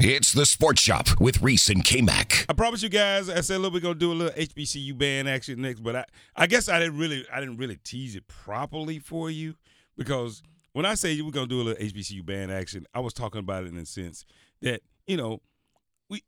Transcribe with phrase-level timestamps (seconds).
[0.00, 2.46] It's the Sports Shop with Reese and K Mac.
[2.48, 3.28] I promise you guys.
[3.28, 6.04] I said, look, we're gonna do a little HBCU band action next, but I,
[6.36, 9.56] I guess I didn't really, I didn't really tease it properly for you
[9.96, 10.40] because
[10.72, 13.64] when I say we're gonna do a little HBCU band action, I was talking about
[13.64, 14.24] it in the sense
[14.62, 15.40] that you know,
[16.08, 16.22] we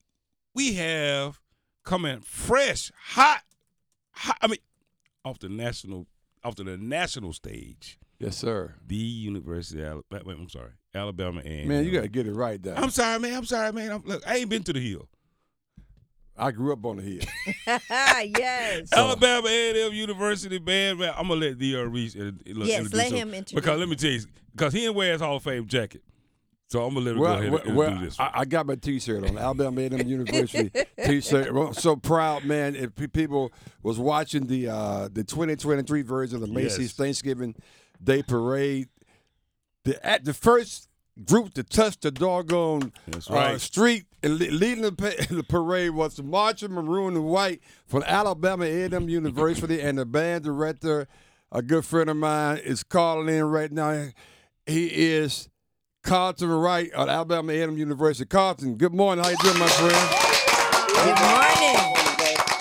[0.53, 1.39] we have
[1.85, 3.43] coming fresh, hot,
[4.11, 4.37] hot.
[4.41, 4.59] I mean,
[5.25, 6.09] off the national,
[6.43, 8.01] off the national stage.
[8.21, 8.75] Yes, sir.
[8.87, 10.37] The University of Alabama.
[10.39, 12.79] I'm sorry, Alabama and Man, you got to get it right there.
[12.79, 13.35] I'm sorry, man.
[13.35, 13.91] I'm sorry, man.
[13.91, 15.09] I'm, look, I ain't been to the hill.
[16.37, 17.23] I grew up on the hill.
[18.39, 18.89] yes.
[18.93, 21.15] Alabama A&M University band, man.
[21.17, 21.87] I'm gonna let D.R.
[21.87, 23.29] Reese uh, look, Yes, introduce let him.
[23.29, 24.21] him introduce Because let me tell you,
[24.53, 26.03] because he didn't wear his Hall of Fame jacket,
[26.69, 28.21] so I'm gonna let him well, go ahead well, and, well, do this.
[28.21, 30.71] I, I got my T-shirt on, Alabama A&M University
[31.05, 31.53] T-shirt.
[31.53, 32.75] Well, so proud, man!
[32.75, 36.93] If people was watching the uh, the 2023 version of the Macy's Yes.
[36.93, 37.55] Thanksgiving
[38.03, 38.89] Day Parade,
[39.85, 40.89] the at the first
[41.25, 46.17] group to touch the doggone That's uh, street and leading the, pa- the parade was
[46.17, 51.07] the march in maroon and white from Alabama A&M University, and the band director,
[51.53, 54.09] a good friend of mine, is calling in right now.
[54.67, 55.49] He is
[56.03, 58.27] Carlton Wright at Alabama A&M University.
[58.29, 59.25] Carlton, good morning.
[59.25, 59.93] How you doing, my friend?
[61.05, 61.77] Good morning.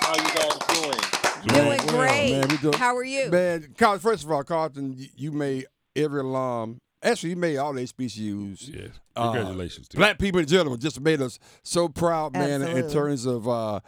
[0.01, 1.77] How you guys doing?
[1.77, 1.87] Doing
[2.31, 3.29] well, man, we doing- How are you?
[3.29, 6.77] Man, Carlton, first of all, Carlton, you, you made every alum.
[7.01, 8.67] Actually, you made all the HBCUs.
[8.75, 12.89] yes, uh, congratulations to Black people in general just made us so proud, man, in
[12.89, 13.79] terms of uh,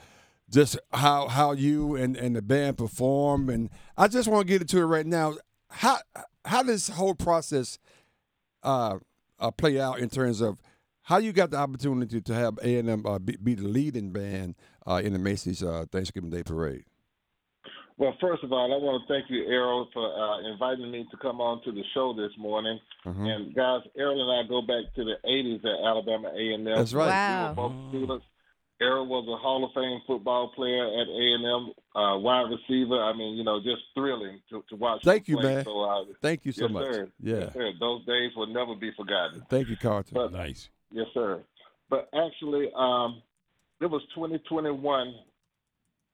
[0.49, 3.49] just how how you and, and the band perform.
[3.49, 5.35] And I just want to get into it right now.
[5.69, 5.97] How
[6.45, 7.79] how this whole process
[8.63, 8.97] uh,
[9.39, 10.61] uh, play out in terms of
[11.03, 14.11] how you got the opportunity to have A and M uh, be, be the leading
[14.11, 14.55] band
[14.87, 16.85] uh, in the Macy's uh, Thanksgiving Day Parade?
[18.01, 21.17] Well, first of all, I want to thank you, Errol, for uh, inviting me to
[21.17, 22.79] come on to the show this morning.
[23.05, 23.27] Mhm.
[23.29, 26.63] And guys, Errol and I go back to the '80s at Alabama A&M.
[26.63, 27.05] That's right.
[27.09, 27.53] Wow.
[27.53, 28.25] We were both students.
[28.81, 32.99] Errol was a Hall of Fame football player at A&M, uh, wide receiver.
[32.99, 35.03] I mean, you know, just thrilling to, to watch.
[35.03, 35.53] Thank you, play.
[35.57, 35.65] man.
[35.65, 36.83] So, uh, Thank you so yes, much.
[36.95, 37.11] sir.
[37.21, 37.71] Yeah, Yes, sir.
[37.79, 39.45] Those days will never be forgotten.
[39.47, 40.15] thank you, Carlton.
[40.15, 40.71] But nice.
[40.89, 41.43] Yes, sir.
[41.87, 43.21] But actually, um,
[43.79, 45.13] it was 2021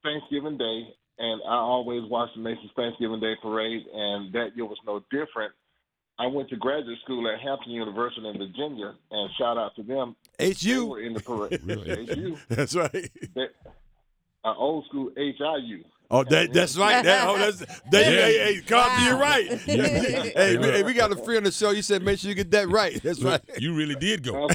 [0.03, 4.77] Thanksgiving Day, and I always watched the Macy's Thanksgiving Day Parade, and that year was
[4.85, 5.53] no different.
[6.19, 10.15] I went to graduate school at Hampton University in Virginia, and shout out to them.
[10.39, 10.85] They HU.
[10.87, 11.61] were in the parade.
[11.65, 12.05] Really?
[12.07, 12.37] HU.
[12.49, 13.09] That's right.
[13.35, 13.47] They,
[14.43, 15.83] uh, old school HIU.
[16.09, 17.03] Oh, that, that's right.
[17.03, 17.57] That, oh, that's,
[17.91, 18.09] they, Yeah.
[18.21, 19.21] hey, hey, Carlton, you're Wow.
[19.21, 19.49] right.
[19.67, 19.83] Yeah.
[19.85, 21.71] hey, we, hey, we got a friend on the show.
[21.71, 22.97] You said make sure you get that right.
[23.03, 23.41] That's right.
[23.57, 24.47] You really did go.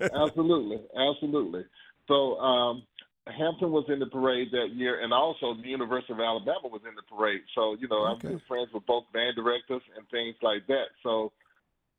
[0.00, 1.64] absolutely, absolutely.
[2.08, 2.82] So um,
[3.26, 6.94] Hampton was in the parade that year, and also the University of Alabama was in
[6.94, 7.40] the parade.
[7.54, 8.28] So you know, Okay.
[8.28, 10.92] I'm good friends with both band directors and things like that.
[11.02, 11.32] So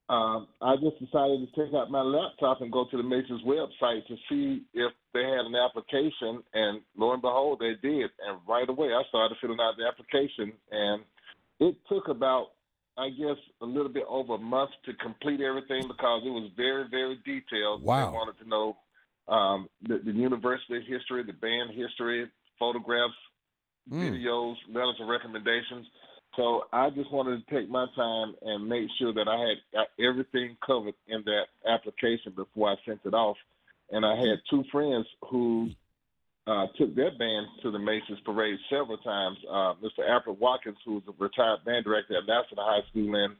[0.07, 4.05] um, I just decided to take out my laptop and go to the Macy's website
[4.05, 8.11] to see if they had an application, and lo and behold, they did.
[8.27, 11.01] And right away, I started filling out the application, and
[11.59, 12.49] it took about
[12.97, 16.85] I guess a little bit over a month to complete everything because it was very,
[16.89, 17.83] very detailed.
[17.83, 18.05] Wow.
[18.05, 18.77] They wanted to know
[19.27, 23.13] um, the, the university history, the band history, photographs,
[23.91, 23.99] Mm.
[24.01, 25.85] videos, letters of recommendations.
[26.35, 30.57] So I just wanted to take my time and make sure that I had everything
[30.65, 33.37] covered in that application before I sent it off.
[33.91, 35.69] And I had two friends who
[36.47, 39.37] uh, took their band to the Macy's parade several times.
[39.49, 40.07] Uh, Mr.
[40.07, 43.35] Alfred Watkins, who was a retired band director at Lassiter High School in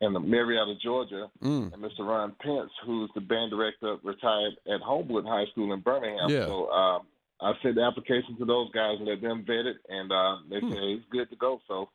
[0.00, 1.72] in Marietta, Georgia, Mm.
[1.72, 2.00] and Mr.
[2.00, 6.28] Ron Pence, who's the band director retired at Homewood High School in Birmingham.
[6.28, 6.46] Yeah.
[6.46, 7.02] So um,
[7.40, 10.58] I sent the application to those guys and let them vet it, and uh, they
[10.58, 10.70] Hmm.
[10.72, 11.60] said hey, it's good to go.
[11.68, 11.88] So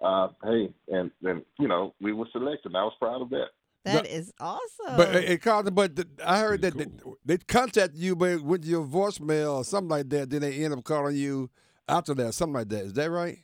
[0.00, 2.74] uh, hey, and then you know we were selected.
[2.74, 3.48] I was proud of that.
[3.84, 4.96] That is awesome.
[4.96, 6.90] But hey, Carlton, but the, I heard that Pretty
[7.24, 10.30] they, they contacted you, but with your voicemail or something like that.
[10.30, 11.50] Then they end up calling you
[11.88, 12.84] after that, something like that.
[12.84, 13.38] Is that right?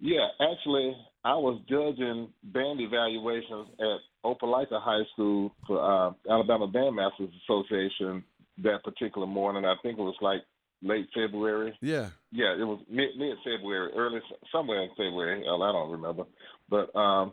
[0.00, 7.30] Yeah, actually, I was judging band evaluations at Opelika High School for uh, Alabama Bandmasters
[7.42, 8.24] Association
[8.62, 9.64] that particular morning.
[9.64, 10.42] I think it was like
[10.82, 11.76] late February.
[11.80, 12.08] Yeah.
[12.32, 14.20] Yeah, it was mid mid February, early
[14.52, 15.42] somewhere in February.
[15.44, 16.24] Hell, I don't remember.
[16.68, 17.32] But um,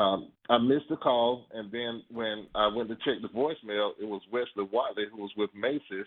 [0.00, 4.06] um, I missed the call, and then when I went to check the voicemail, it
[4.06, 6.06] was Wesley Watley who was with Macy's,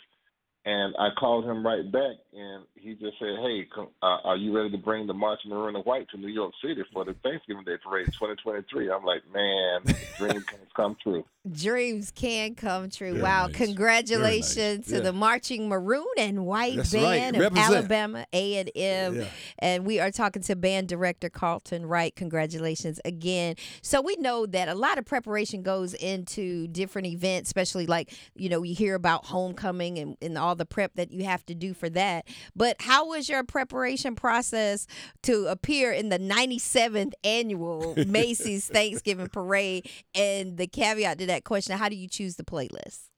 [0.65, 4.55] and I called him right back, and he just said, "Hey, come, uh, are you
[4.55, 7.63] ready to bring the marching maroon and white to New York City for the Thanksgiving
[7.65, 9.81] Day Parade 2023?" I'm like, "Man,
[10.17, 13.11] dreams can come true." Dreams can come true.
[13.11, 13.47] Very wow.
[13.47, 13.55] nice.
[13.57, 14.99] Congratulations to Yeah.
[15.01, 17.01] the Marching Maroon and White That's right.
[17.01, 19.25] Band of Alabama A&M.
[19.59, 22.15] And we are talking to band director Carlton Wright.
[22.15, 23.55] Congratulations again.
[23.81, 28.47] So we know that a lot of preparation goes into different events, especially like, you
[28.47, 31.73] know, you hear about homecoming and, and all the prep that you have to do
[31.73, 32.25] for that.
[32.55, 34.87] But how was your preparation process
[35.23, 39.89] to appear in the 97th annual Macy's Thanksgiving Parade?
[40.15, 43.09] And the caveat to that question, how do you choose the playlist?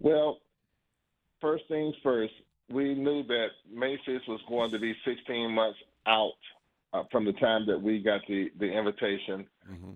[0.00, 0.38] Well,
[1.40, 2.32] first things first,
[2.70, 6.32] we knew that Macy's was going to be 16 months out
[6.92, 9.46] uh, from the time that we got the, the invitation.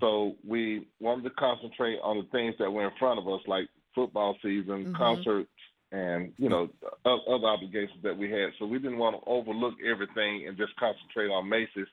[0.01, 3.67] So we wanted to concentrate on the things that were in front of us, like
[3.95, 4.95] football season, Mhm.
[4.95, 5.49] concerts,
[5.93, 6.69] and you know
[7.05, 8.51] other obligations that we had.
[8.59, 11.87] So we didn't want to overlook everything and just concentrate on Macy's.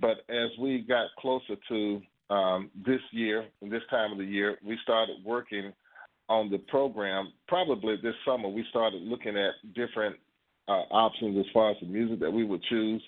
[0.00, 2.00] But as we got closer to
[2.30, 5.72] um, this year, and this time of the year, we started working
[6.28, 7.32] on the program.
[7.46, 10.16] Probably this summer, we started looking at different
[10.66, 13.02] uh, options as far as the music that we would choose.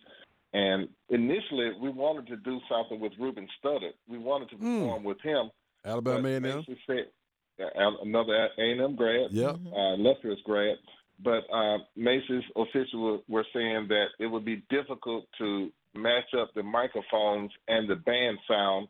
[0.52, 3.92] And initially, we wanted to do something with Ruben Studdard.
[4.06, 4.80] We wanted to Mm.
[4.80, 5.50] perform with him.
[5.84, 6.42] Alabama but A&M.
[6.42, 7.25] Macy's said- uh,
[7.58, 9.56] another A&M grad Yep.
[9.74, 10.76] uh, illustrious grad.
[11.22, 16.52] But uh, Macy's officials were, were saying that it would be difficult to match up
[16.54, 18.88] the microphones and the band sound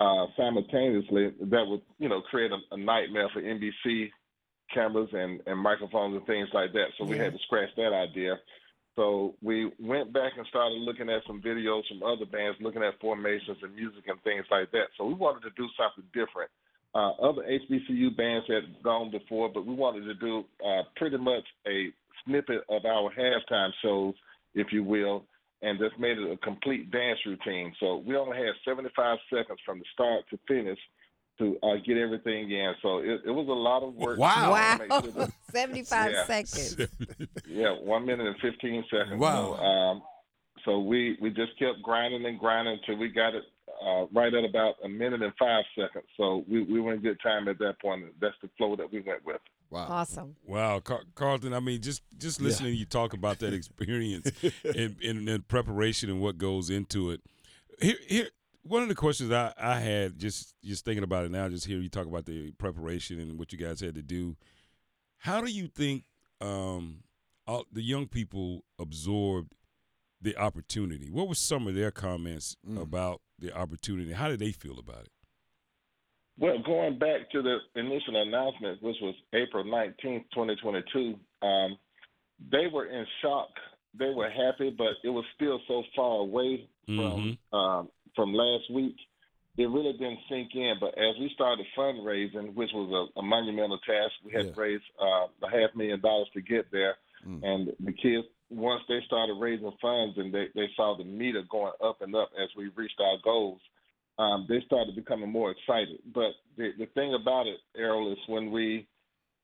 [0.00, 1.32] uh, simultaneously.
[1.50, 4.10] That would, you know, create a, a nightmare for NBC
[4.72, 6.86] cameras and, and microphones and things like that.
[6.96, 8.38] So we had to scratch that idea.
[8.96, 12.98] So we went back and started looking at some videos from other bands, looking at
[13.00, 14.86] formations and music and things like that.
[14.96, 16.50] So we wanted to do something different.
[16.94, 21.44] Uh, other HBCU bands had gone before, but we wanted to do uh, pretty much
[21.66, 21.92] a
[22.24, 24.14] snippet of our halftime shows,
[24.54, 25.24] if you will,
[25.62, 27.72] and just made it a complete dance routine.
[27.78, 30.78] So we only had 75 seconds from the start to finish
[31.38, 32.74] to uh, get everything in.
[32.82, 34.18] So it, it was a lot of work.
[34.18, 34.50] Wow.
[34.50, 34.78] Wow.
[35.00, 36.24] sure that- 75 Yeah.
[36.26, 36.76] seconds.
[37.48, 39.20] yeah, one minute and fifteen seconds.
[39.20, 39.54] Wow.
[39.56, 40.02] So, um,
[40.64, 43.44] so we we just kept grinding and grinding until we got it
[43.84, 46.04] uh, right at about a minute and five seconds.
[46.16, 48.04] So we we were in good time at that point.
[48.20, 49.40] That's the flow that we went with.
[49.70, 49.86] Wow.
[49.88, 50.34] Awesome.
[50.44, 51.54] Wow, Car- Carlton.
[51.54, 54.30] I mean, just just listening to you talk about that experience
[54.64, 57.20] and, and, and preparation and what goes into it.
[57.80, 58.28] Here, here,
[58.62, 61.78] one of the questions I, I had just just thinking about it now, just hear
[61.78, 64.36] you talk about the preparation and what you guys had to do.
[65.18, 66.04] How do you think
[66.40, 67.04] um,
[67.46, 69.54] all, the young people absorbed
[70.20, 71.10] the opportunity?
[71.10, 72.80] What were some of their comments Mm.
[72.82, 74.12] about the opportunity?
[74.12, 75.12] How did they feel about it?
[76.38, 81.14] Well, going back to the initial announcement, which was April nineteenth, twenty twenty two,
[81.46, 81.76] um,
[82.50, 83.48] they were in shock.
[83.98, 88.96] They were happy, but it was still so far away from um, from last week.
[89.58, 90.74] It really didn't sink in.
[90.80, 94.52] But as we started fundraising, which was a, a monumental task, we had Yeah.
[94.52, 96.96] to raise uh, a half million dollars to get there.
[97.26, 97.40] Mm.
[97.42, 101.72] And the kids, once they started raising funds and they, they saw the meter going
[101.82, 103.60] up and up as we reached our goals,
[104.18, 105.98] um, they started becoming more excited.
[106.12, 108.86] But the, the thing about it, Errol, is when we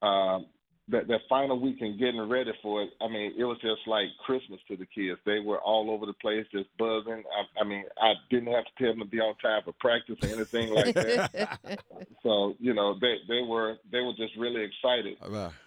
[0.02, 0.46] um,
[0.88, 4.06] that that final week and getting ready for it, I mean, it was just like
[4.24, 5.18] Christmas to the kids.
[5.24, 7.24] They were all over the place, just buzzing.
[7.26, 10.16] I, I mean, I didn't have to tell them to be on time for practice
[10.22, 11.80] or anything like that.
[12.22, 15.16] so you know, they they were they were just really excited.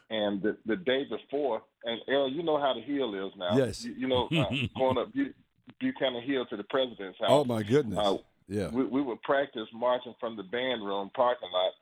[0.09, 3.55] And the, the day before, and Errol, you know how the hill is now.
[3.55, 3.83] Yes.
[3.85, 5.33] You, you know, uh, going up Bu-
[5.79, 7.29] Buchanan Hill to the president's house.
[7.29, 7.99] Oh my goodness.
[7.99, 8.17] Uh,
[8.47, 8.69] yeah.
[8.69, 11.73] we, we would practice marching from the band room parking lot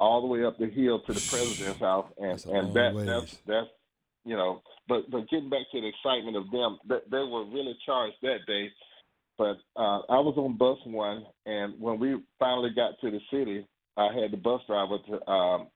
[0.00, 3.06] all the way up the hill to the president's house, and That's and that ways.
[3.06, 3.66] that's that's
[4.24, 7.76] you know, but but getting back to the excitement of them, that they were really
[7.86, 8.68] charged that day.
[9.38, 13.66] But uh, I was on bus one, and when we finally got to the city,
[13.96, 15.68] I had the bus driver to, um,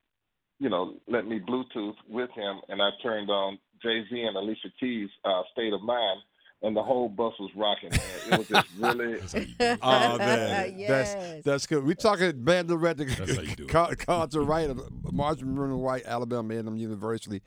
[0.60, 4.68] you know, let me Bluetooth with him, and I turned on Jay Z and Alicia
[4.78, 6.20] Keys' uh, "State of Mind."
[6.62, 8.00] And the whole bus was rocking, man.
[8.32, 9.78] It was just really, That's how you do it.
[9.82, 11.14] Oh man, Yes.
[11.14, 11.82] that's that's good.
[11.84, 13.68] We talking band director That's how you do it.
[13.70, 14.68] Car- Carlton Wright
[15.10, 17.40] Marching Maroon and White, Alabama A&M University.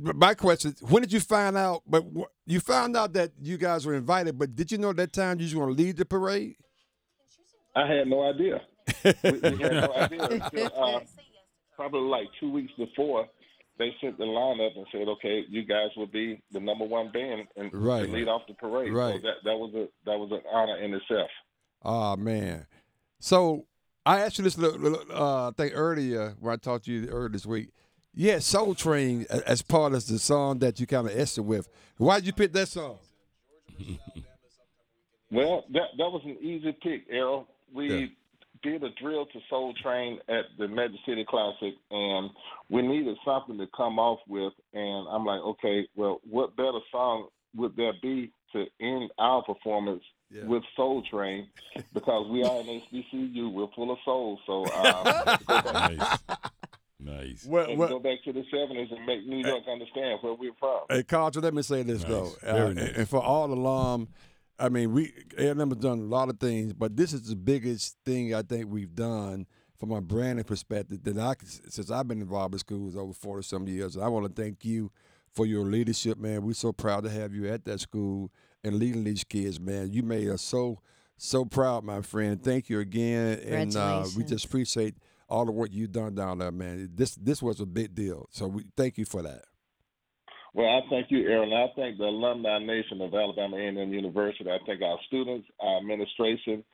[0.00, 1.82] My question: When did you find out?
[1.84, 2.04] But
[2.46, 5.40] you found out that you guys were invited, but did you know at that time
[5.40, 6.54] you were going to lead the parade?
[7.74, 8.60] I had no idea.
[9.04, 11.00] we, we had no idea until uh,
[11.78, 13.26] probably like two weeks before
[13.78, 17.46] they sent the lineup and said, "Okay, you guys will be the number one band
[17.56, 18.10] and Right.
[18.10, 19.14] lead off the parade." Right.
[19.14, 21.30] So that that was a that was an honor in itself.
[21.84, 22.66] Oh man.
[23.20, 23.66] So
[24.04, 27.70] I asked you this uh, thing earlier when I talked to you earlier this week.
[28.14, 31.68] Yeah, Soul Train as part of the song that you kind of essed with.
[31.98, 32.98] Why'd you pick that song?
[35.30, 37.46] Well, that that was an easy pick, Errol.
[37.72, 38.06] We Yeah.
[38.62, 42.30] Did a drill to Soul Train at the Magic City Classic, and
[42.70, 44.52] we needed something to come off with.
[44.74, 50.02] And I'm like, okay, well, what better song would there be to end our performance
[50.30, 50.44] Yeah.
[50.44, 51.48] with Soul Train?
[51.94, 54.38] Because we are in HBCU, we're full of soul.
[54.46, 56.18] So um, Nice.
[57.00, 57.46] nice.
[57.46, 60.80] Well, and go back to the '70s and make New York understand where we're from.
[60.90, 62.08] Hey, Carter, let me say this Nice.
[62.10, 62.92] though, Uh, nice.
[62.96, 64.08] and for all alum,
[64.58, 67.96] I mean, we A&M has done a lot of things, but this is the biggest
[68.04, 69.46] thing I think we've done
[69.78, 71.34] from a branding perspective that I
[71.68, 73.94] since I've been involved in schools over forty some years.
[73.94, 74.90] And I want to thank you
[75.32, 76.42] for your leadership, man.
[76.42, 78.30] We're so proud to have you at that school
[78.64, 79.92] and leading these kids, man.
[79.92, 80.80] You made us so
[81.16, 82.42] so proud, my friend.
[82.42, 84.96] Thank you again, and uh, we just appreciate
[85.28, 86.90] all the work you've done down there, man.
[86.94, 89.44] This this was a big deal, so we thank you for that.
[90.54, 91.54] Well, I thank you, Errol.
[91.54, 94.50] I thank the alumni nation of Alabama A&M University.
[94.50, 96.64] I thank our students, our administration,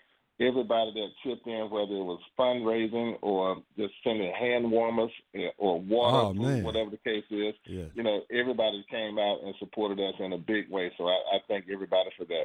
[0.40, 5.81] everybody that chipped in, whether it was fundraising or just sending hand warmers eh, or
[5.81, 7.54] water, Oh, food, whatever the case is.
[7.66, 7.85] Yeah.
[7.95, 10.90] You know, everybody came out and supported us in a big way.
[10.97, 12.45] So I, I thank everybody for that.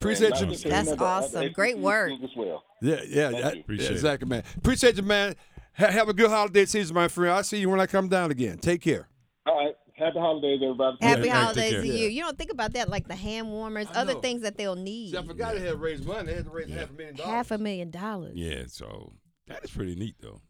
[0.00, 0.46] Appreciate you.
[0.46, 1.52] That's remember, other awesome.
[1.52, 2.10] Great work.
[2.24, 2.64] As well.
[2.80, 3.60] Yeah, yeah, Thank that- you.
[3.60, 3.92] Appreciate it.
[3.92, 4.42] exactly, man.
[4.56, 5.36] Appreciate you, man.
[5.76, 7.32] Ha- have a good holiday season, my friend.
[7.34, 8.56] I'll see you when I come down again.
[8.58, 9.08] Take care.
[9.46, 9.74] All right.
[10.00, 10.96] Happy holidays, everybody.
[11.00, 11.92] Happy Yeah, holidays to you.
[11.92, 12.08] Yeah.
[12.08, 14.20] You don't think about that, like the hand warmers, I other know.
[14.20, 15.14] things that they'll need.
[15.14, 16.26] I forgot they had raised money.
[16.28, 17.30] They had to raise half a million dollars.
[17.30, 18.32] Half a million dollars.
[18.34, 19.12] Yeah, so
[19.46, 20.40] that is pretty neat though.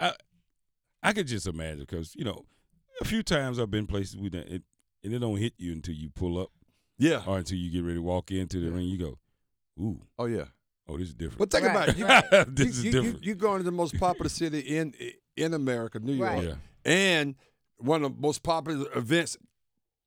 [0.00, 0.14] I
[1.02, 2.44] I could just imagine because you know
[3.00, 4.62] a few times I've been places we done, it
[5.04, 6.50] and it don't hit you until you pull up
[6.98, 7.22] Yeah.
[7.24, 8.86] or until you get ready to walk into the ring.
[8.88, 9.18] You go,
[9.80, 10.46] ooh, Oh yeah.
[10.88, 11.38] oh this is different.
[11.38, 11.88] But think Right, about
[12.32, 12.48] it.
[12.48, 13.24] You, this is you, you, different.
[13.24, 14.92] you going to the most popular city in
[15.36, 16.44] in America, New York, Right.
[16.48, 17.36] yeah, and
[17.78, 19.36] one of the most popular events.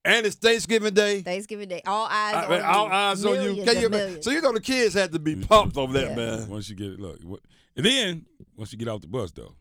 [0.03, 1.21] And it's Thanksgiving Day.
[1.21, 1.81] Thanksgiving Day.
[1.85, 2.65] All eyes I on mean, you.
[2.65, 3.63] all eyes on you.
[3.63, 4.25] Can you millions.
[4.25, 6.15] So you know the kids had to be pumped over that, Yeah.
[6.15, 6.49] man.
[6.49, 7.39] once you get it, look, what,
[7.75, 8.25] and then
[8.57, 9.53] once you get off the bus though,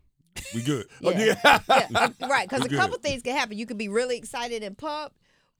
[0.55, 0.87] we good.
[1.01, 1.35] Yeah.
[1.45, 1.59] yeah.
[1.69, 2.49] yeah, right.
[2.49, 2.79] Because a Good.
[2.79, 3.55] couple things can happen.
[3.57, 5.15] You could be really excited and pumped,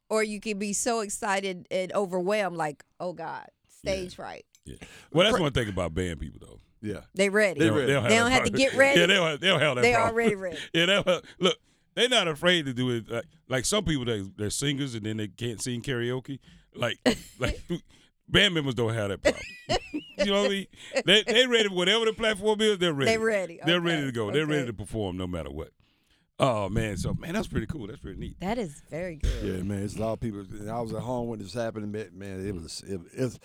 [0.10, 3.46] or you could be so excited and overwhelmed, like, oh God,
[3.82, 4.46] stage fright.
[4.66, 4.78] Yeah.
[5.14, 6.60] Well, that's one thing about band people though.
[6.82, 7.02] yeah.
[7.14, 7.60] They ready.
[7.60, 9.00] They They don't, they don't have, They don't have to get ready.
[9.02, 10.14] Yeah, they don't, they don't have that They problem.
[10.16, 10.58] already ready.
[10.74, 11.58] Yeah, they don't, look,
[11.96, 13.10] they're not afraid to do it.
[13.10, 16.40] Like, like some people, they, they're singers and then they can't sing karaoke.
[16.76, 16.98] Like,
[17.40, 17.62] like
[18.30, 19.44] band members don't have that problem.
[20.18, 20.68] you know what I mean?
[21.06, 21.70] They they ready.
[21.70, 23.12] Whatever the platform is, they're ready.
[23.12, 23.60] They're ready.
[23.66, 23.86] They're Okay.
[23.86, 24.32] ready to go.
[24.32, 25.70] They're ready to perform no matter what.
[26.40, 27.86] Oh man, so man, that's pretty cool.
[27.88, 28.40] That's pretty neat.
[28.40, 29.44] That is very good.
[29.44, 30.44] Yeah, man, it's a lot of people.
[30.68, 32.10] I was at home when this happened, man.
[32.14, 33.38] man it was it, it's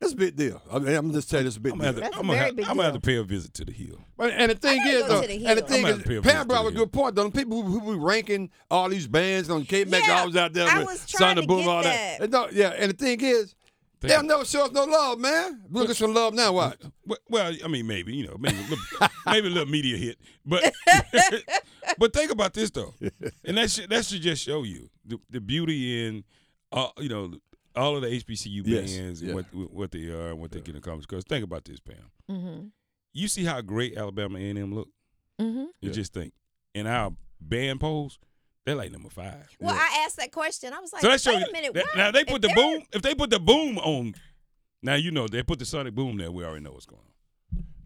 [0.00, 0.60] it's a big deal.
[0.72, 1.92] I mean, I'm just telling you, it's a big I'm deal.
[1.92, 3.16] gonna have to, That's a I'm gonna very have, big I'm gonna have to pay
[3.16, 3.98] a visit to the hill.
[4.16, 5.66] But, and the thing gotta is, go though, to the and the hill.
[5.66, 7.14] thing I'm is, gonna pay a Pam visit brought to a the good point.
[7.14, 10.36] Though, the people who, who be ranking all these bands on Cape Mac Yeah, albums
[10.36, 12.18] out there I with was trying Sonic to Boom, get all that.
[12.18, 12.22] that.
[12.24, 13.54] And no, yeah, and the thing is,
[14.00, 15.62] they'll never show us no love, man.
[15.70, 16.52] Look at some love now.
[16.52, 16.80] What?
[17.06, 20.18] Well, well, I mean, maybe you know, maybe a little, maybe a little media hit,
[20.44, 20.72] but
[21.98, 22.94] but think about this though,
[23.44, 26.24] and that should that should just show you the, the beauty in,
[26.72, 27.32] uh, you know,
[27.76, 29.28] all of the HBCU Yes, bands yeah.
[29.28, 31.06] and what what they are and what they can accomplish.
[31.06, 31.96] Because think about this, Pam.
[32.30, 32.66] Mm-hmm.
[33.12, 34.88] You see how great Alabama A and M look.
[35.40, 35.58] Mm-hmm.
[35.58, 35.92] You Yeah.
[35.92, 36.32] just think
[36.74, 38.18] in our band polls,
[38.66, 39.48] they're like number five.
[39.60, 40.72] Well, I asked that question.
[40.72, 41.46] I was like, so that shows wait you.
[41.50, 41.74] a minute.
[41.74, 42.82] that- now they If put the boom.
[42.92, 44.14] If they put the boom on,
[44.82, 46.30] now you know they put the sonic boom there.
[46.32, 47.13] We already know what's going on.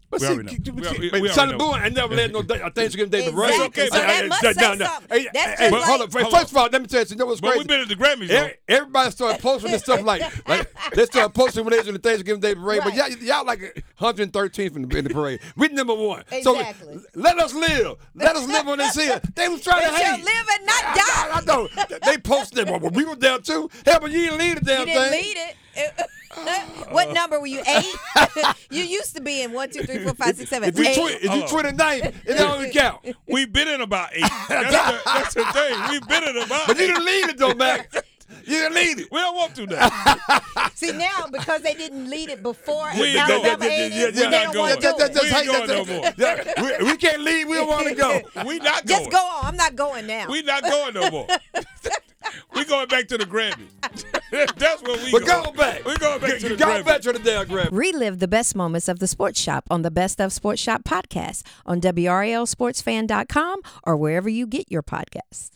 [0.09, 0.63] But We see, already know.
[0.63, 1.71] k- We k- already- but we Sonic already know.
[1.77, 3.49] Boom ain't never let no day- a Thanksgiving Day to run.
[3.51, 3.87] Exactly.
[3.89, 4.79] So that must say something.
[4.79, 6.11] Hey, That's hey, just hey, like- hold up.
[6.13, 6.41] Hold First on.
[6.43, 7.59] of all, let me tell you, you know what's But crazy?
[7.59, 8.27] we've been at the Grammys.
[8.27, 8.35] though.
[8.35, 11.93] Every- Everybody started posting this stuff like, like they started posting when they was in
[11.93, 12.81] the Thanksgiving Day parade.
[12.83, 13.21] But y'all, Right.
[13.21, 15.39] y'all like 113th in the, in the parade.
[15.55, 16.23] We number one.
[16.31, 16.95] Exactly.
[16.95, 17.97] So let us live.
[18.15, 19.21] Let us live on this here.
[19.35, 20.25] They was trying They to shall hate.
[20.25, 21.03] live and not I, die.
[21.05, 21.97] I, I know.
[22.05, 22.81] They posted it.
[22.81, 23.69] Well, we were down too.
[23.85, 25.21] Hell, but you didn't lead the damn You didn't thing.
[25.21, 25.55] lead it.
[26.89, 27.61] What uh, number were you?
[27.67, 27.95] Eight.
[28.69, 30.69] you used to be in one, two, three, four, five, six, seven.
[30.69, 30.95] If you, Eight.
[30.95, 31.49] twi- if you Hold on.
[31.49, 33.05] 29, it don't even count.
[33.27, 34.21] We've been in about eight.
[34.47, 35.89] That's, the, that's the thing.
[35.89, 36.87] We've been in about But you eight.
[36.87, 37.93] didn't lead it though, Mac.
[38.45, 39.11] You didn't lead it.
[39.11, 39.89] We don't want to now.
[40.75, 43.45] See now because they didn't lead it before We in ain't going.
[43.45, 44.29] Alabama Yeah, A&M, yeah, yeah, they yeah.
[44.43, 45.17] don't We're want not to do going.
[45.17, 45.23] it.
[45.23, 46.13] We ain't going no more.
[46.17, 47.47] Yeah, we, we can't leave.
[47.47, 48.21] We don't want to go.
[48.45, 48.99] We not going.
[48.99, 49.45] Just go on.
[49.45, 50.27] I'm not going now.
[50.29, 51.27] We not going no more.
[52.55, 53.67] we going back to the Grammys.
[54.57, 55.43] That's what we But going.
[55.45, 55.85] go back.
[55.85, 57.69] We going back to the Go back to the damn Grammy.
[57.71, 61.43] Relive the best moments of the Sports Shop on the Best of Sports Shop podcast
[61.65, 65.51] on WRLSportsFan.com or wherever you get your podcasts.